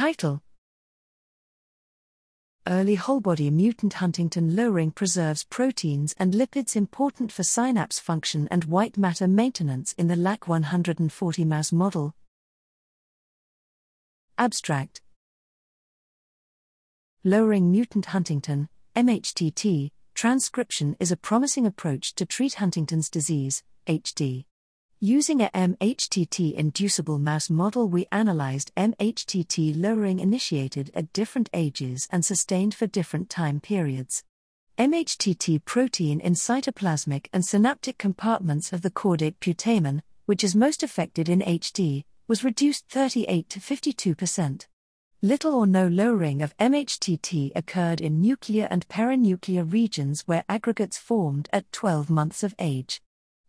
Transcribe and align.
Title 0.00 0.40
Early 2.66 2.94
whole-body 2.94 3.50
mutant 3.50 3.96
huntingtin 3.96 4.56
lowering 4.56 4.92
preserves 4.92 5.44
proteins 5.44 6.14
and 6.18 6.32
lipids 6.32 6.74
important 6.74 7.30
for 7.30 7.42
synapse 7.42 7.98
function 7.98 8.48
and 8.50 8.64
white 8.64 8.96
matter 8.96 9.28
maintenance 9.28 9.92
in 9.98 10.08
the 10.08 10.16
LAC 10.16 10.48
140 10.48 11.44
mouse 11.44 11.70
model. 11.70 12.14
Abstract 14.38 15.02
Lowering 17.22 17.70
mutant 17.70 18.06
huntingtin, 18.06 18.68
MHTT, 18.96 19.90
transcription 20.14 20.96
is 20.98 21.12
a 21.12 21.16
promising 21.18 21.66
approach 21.66 22.14
to 22.14 22.24
treat 22.24 22.54
Huntington's 22.54 23.10
disease, 23.10 23.62
HD. 23.86 24.46
Using 25.02 25.40
a 25.40 25.48
MHTT 25.54 26.52
inducible 26.52 27.18
mouse 27.18 27.48
model, 27.48 27.88
we 27.88 28.06
analyzed 28.12 28.70
MHTT 28.76 29.72
lowering 29.74 30.20
initiated 30.20 30.90
at 30.94 31.10
different 31.14 31.48
ages 31.54 32.06
and 32.12 32.22
sustained 32.22 32.74
for 32.74 32.86
different 32.86 33.30
time 33.30 33.60
periods. 33.60 34.24
MHTT 34.76 35.64
protein 35.64 36.20
in 36.20 36.34
cytoplasmic 36.34 37.28
and 37.32 37.42
synaptic 37.42 37.96
compartments 37.96 38.74
of 38.74 38.82
the 38.82 38.90
caudate 38.90 39.36
putamen, 39.40 40.02
which 40.26 40.44
is 40.44 40.54
most 40.54 40.82
affected 40.82 41.30
in 41.30 41.40
HD, 41.40 42.04
was 42.28 42.44
reduced 42.44 42.86
38 42.90 43.48
to 43.48 43.58
52%. 43.58 44.66
Little 45.22 45.54
or 45.54 45.66
no 45.66 45.88
lowering 45.88 46.42
of 46.42 46.54
MHTT 46.58 47.52
occurred 47.56 48.02
in 48.02 48.20
nuclear 48.20 48.68
and 48.70 48.86
perinuclear 48.88 49.72
regions 49.72 50.24
where 50.26 50.44
aggregates 50.46 50.98
formed 50.98 51.48
at 51.54 51.72
12 51.72 52.10
months 52.10 52.42
of 52.42 52.54
age. 52.58 53.00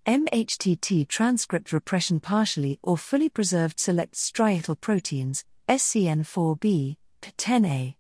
MHTT 0.08 1.08
transcript 1.08 1.72
repression 1.72 2.20
partially 2.20 2.80
or 2.82 2.98
fully 2.98 3.30
preserved 3.30 3.80
select 3.80 4.16
striatal 4.16 4.80
proteins, 4.80 5.46
SCN4B, 5.70 6.98
PDE10A. 7.22 7.96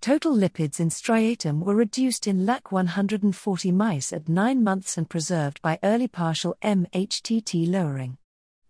Total 0.00 0.34
lipids 0.34 0.80
in 0.80 0.88
striatum 0.88 1.60
were 1.60 1.74
reduced 1.74 2.26
in 2.26 2.46
LAC 2.46 2.72
140 2.72 3.70
mice 3.70 4.12
at 4.14 4.28
9 4.28 4.64
months 4.64 4.96
and 4.96 5.10
preserved 5.10 5.60
by 5.60 5.78
early 5.82 6.08
partial 6.08 6.56
MHTT 6.62 7.70
lowering. 7.70 8.16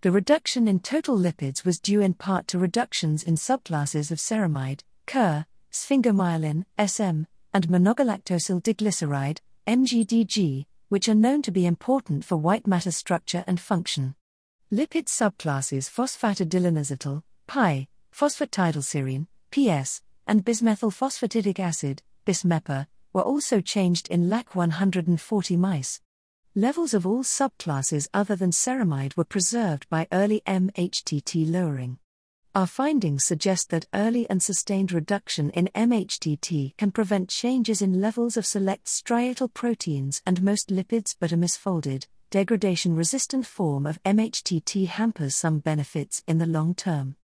The 0.00 0.10
reduction 0.10 0.66
in 0.66 0.80
total 0.80 1.16
lipids 1.16 1.64
was 1.64 1.78
due 1.78 2.00
in 2.00 2.14
part 2.14 2.48
to 2.48 2.58
reductions 2.58 3.22
in 3.22 3.36
subclasses 3.36 4.10
of 4.10 4.18
ceramide, 4.18 4.80
CUR, 5.06 5.46
sphingomyelin, 5.72 6.64
SM, 6.84 7.22
and 7.54 7.68
monogalactosyl 7.68 8.60
diglyceride, 8.60 9.38
MGDG, 9.68 10.66
which 10.92 11.08
are 11.08 11.14
known 11.14 11.40
to 11.40 11.50
be 11.50 11.64
important 11.64 12.22
for 12.22 12.36
white 12.36 12.66
matter 12.66 12.90
structure 12.90 13.42
and 13.46 13.58
function. 13.58 14.14
Lipid 14.70 15.06
subclasses 15.06 15.88
phosphatidylinositol, 15.88 17.22
PI, 17.46 17.88
phosphatidylserine, 18.14 19.26
PS, 19.50 20.02
and 20.26 20.44
bismethylphosphatidic 20.44 21.58
acid, 21.58 22.02
BISMEPA, 22.26 22.88
were 23.14 23.22
also 23.22 23.62
changed 23.62 24.06
in 24.08 24.28
LAC 24.28 24.54
140 24.54 25.56
mice. 25.56 26.02
Levels 26.54 26.92
of 26.92 27.06
all 27.06 27.22
subclasses 27.22 28.08
other 28.12 28.36
than 28.36 28.50
ceramide 28.50 29.16
were 29.16 29.24
preserved 29.24 29.88
by 29.88 30.06
early 30.12 30.42
MHTT 30.46 31.50
lowering. 31.50 31.96
Our 32.54 32.66
findings 32.66 33.24
suggest 33.24 33.70
that 33.70 33.86
early 33.94 34.28
and 34.28 34.42
sustained 34.42 34.92
reduction 34.92 35.48
in 35.50 35.70
MHTT 35.74 36.76
can 36.76 36.90
prevent 36.90 37.30
changes 37.30 37.80
in 37.80 38.02
levels 38.02 38.36
of 38.36 38.44
select 38.44 38.84
striatal 38.88 39.52
proteins 39.54 40.20
and 40.26 40.42
most 40.42 40.68
lipids, 40.68 41.16
but 41.18 41.32
a 41.32 41.36
misfolded, 41.38 42.08
degradation 42.30 42.94
resistant 42.94 43.46
form 43.46 43.86
of 43.86 44.02
MHTT 44.02 44.86
hampers 44.86 45.34
some 45.34 45.60
benefits 45.60 46.22
in 46.28 46.36
the 46.36 46.44
long 46.44 46.74
term. 46.74 47.16